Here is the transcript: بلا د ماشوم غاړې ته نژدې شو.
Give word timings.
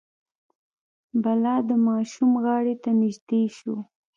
بلا 1.23 1.55
د 1.69 1.71
ماشوم 1.87 2.31
غاړې 2.43 2.75
ته 2.83 2.89
نژدې 3.01 3.43
شو. 3.57 3.75